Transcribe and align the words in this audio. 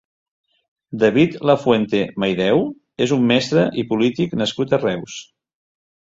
David 1.03 1.35
Lafuente 1.49 2.01
Maideu 2.23 2.63
és 3.07 3.15
un 3.19 3.29
mestre 3.33 3.67
i 3.83 3.85
polític 3.93 4.35
nascut 4.43 4.77
a 4.79 4.83
Reus. 4.83 5.21